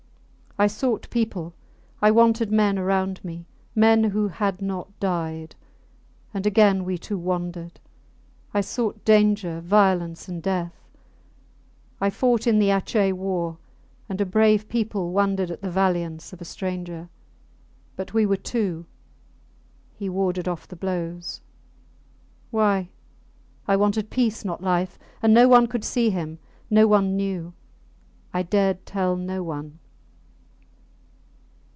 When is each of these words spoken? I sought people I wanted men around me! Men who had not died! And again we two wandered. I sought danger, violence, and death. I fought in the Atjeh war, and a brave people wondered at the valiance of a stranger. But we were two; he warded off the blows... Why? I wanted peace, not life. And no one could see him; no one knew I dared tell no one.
I 0.59 0.67
sought 0.67 1.09
people 1.09 1.55
I 2.03 2.11
wanted 2.11 2.51
men 2.51 2.77
around 2.77 3.23
me! 3.25 3.47
Men 3.73 4.03
who 4.03 4.27
had 4.27 4.61
not 4.61 4.99
died! 4.99 5.55
And 6.35 6.45
again 6.45 6.83
we 6.85 6.97
two 6.99 7.17
wandered. 7.17 7.79
I 8.53 8.59
sought 8.61 9.03
danger, 9.05 9.61
violence, 9.61 10.27
and 10.27 10.43
death. 10.43 10.87
I 12.01 12.09
fought 12.11 12.45
in 12.47 12.59
the 12.59 12.67
Atjeh 12.69 13.13
war, 13.13 13.57
and 14.09 14.19
a 14.21 14.25
brave 14.25 14.67
people 14.69 15.11
wondered 15.13 15.49
at 15.51 15.61
the 15.63 15.71
valiance 15.71 16.31
of 16.33 16.41
a 16.41 16.45
stranger. 16.45 17.07
But 17.95 18.13
we 18.13 18.25
were 18.27 18.37
two; 18.37 18.85
he 19.95 20.09
warded 20.09 20.47
off 20.49 20.67
the 20.67 20.75
blows... 20.75 21.41
Why? 22.51 22.89
I 23.69 23.75
wanted 23.77 24.09
peace, 24.11 24.43
not 24.45 24.61
life. 24.61 24.99
And 25.23 25.33
no 25.33 25.47
one 25.47 25.65
could 25.65 25.85
see 25.85 26.09
him; 26.11 26.37
no 26.69 26.87
one 26.87 27.15
knew 27.15 27.53
I 28.33 28.43
dared 28.43 28.85
tell 28.85 29.15
no 29.15 29.41
one. 29.41 29.79